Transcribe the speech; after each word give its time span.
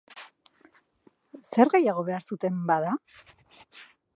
Zer 1.49 1.71
gehiago 1.75 2.07
behar 2.09 2.25
zuten, 2.33 2.59
bada? 2.73 2.97